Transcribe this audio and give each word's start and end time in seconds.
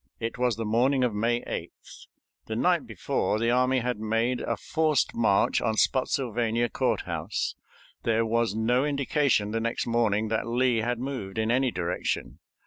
It 0.19 0.39
was 0.39 0.55
the 0.55 0.65
morning 0.65 1.03
of 1.03 1.13
May 1.13 1.41
8th. 1.41 2.07
The 2.47 2.55
night 2.55 2.87
before 2.87 3.37
the 3.37 3.51
army 3.51 3.81
had 3.81 3.99
made 3.99 4.41
a 4.41 4.57
forced 4.57 5.13
march 5.13 5.61
on 5.61 5.75
Spottsylvania 5.77 6.69
Courthouse. 6.69 7.53
There 8.01 8.25
was 8.25 8.55
no 8.55 8.83
indication 8.83 9.51
the 9.51 9.59
next 9.61 9.85
morning 9.85 10.29
that 10.29 10.47
Lee 10.47 10.77
had 10.77 10.97
moved 10.97 11.37
in 11.37 11.51
any 11.51 11.69
direction. 11.69 12.39